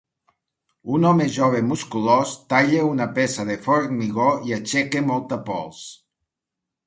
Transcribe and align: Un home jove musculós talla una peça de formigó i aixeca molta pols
Un 0.99 1.03
home 1.09 1.27
jove 1.35 1.59
musculós 1.71 2.31
talla 2.53 2.87
una 2.93 3.07
peça 3.19 3.45
de 3.49 3.57
formigó 3.67 4.31
i 4.51 4.57
aixeca 4.59 5.03
molta 5.11 5.39
pols 5.51 5.85